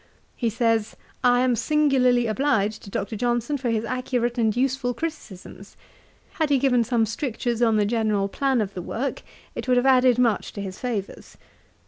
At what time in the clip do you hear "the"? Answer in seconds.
7.75-7.85, 8.73-8.81